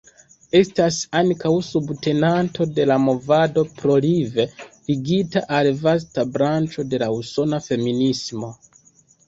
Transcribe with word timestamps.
Estas 0.59 0.95
ankaŭ 1.17 1.51
subtenanto 1.67 2.67
de 2.79 2.87
la 2.93 2.97
movado 3.03 3.65
"Pro-Live", 3.83 4.47
ligita 4.73 5.45
al 5.61 5.71
vasta 5.85 6.29
branĉo 6.35 6.89
de 6.97 7.03
usona 7.21 7.65
feminismo. 7.71 8.55